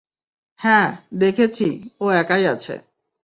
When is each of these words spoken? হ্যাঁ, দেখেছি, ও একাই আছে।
হ্যাঁ, 0.59 0.89
দেখেছি, 1.13 1.67
ও 2.01 2.05
একাই 2.11 2.43
আছে। 2.45 2.75